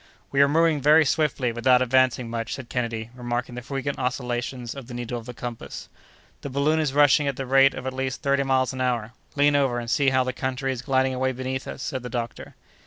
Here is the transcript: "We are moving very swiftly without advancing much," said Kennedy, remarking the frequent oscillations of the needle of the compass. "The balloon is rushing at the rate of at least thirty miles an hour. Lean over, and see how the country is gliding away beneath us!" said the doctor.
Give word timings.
"We 0.31 0.41
are 0.41 0.47
moving 0.47 0.81
very 0.81 1.05
swiftly 1.05 1.51
without 1.51 1.79
advancing 1.79 2.27
much," 2.27 2.55
said 2.55 2.69
Kennedy, 2.69 3.11
remarking 3.13 3.53
the 3.53 3.61
frequent 3.61 3.99
oscillations 3.99 4.73
of 4.73 4.87
the 4.87 4.95
needle 4.95 5.19
of 5.19 5.27
the 5.27 5.33
compass. 5.35 5.89
"The 6.41 6.49
balloon 6.49 6.79
is 6.79 6.91
rushing 6.91 7.27
at 7.27 7.35
the 7.35 7.45
rate 7.45 7.75
of 7.75 7.85
at 7.85 7.93
least 7.93 8.23
thirty 8.23 8.41
miles 8.41 8.73
an 8.73 8.81
hour. 8.81 9.11
Lean 9.35 9.55
over, 9.55 9.77
and 9.79 9.91
see 9.91 10.09
how 10.09 10.23
the 10.23 10.33
country 10.33 10.71
is 10.73 10.81
gliding 10.81 11.13
away 11.13 11.33
beneath 11.33 11.67
us!" 11.67 11.83
said 11.83 12.01
the 12.01 12.09
doctor. 12.09 12.55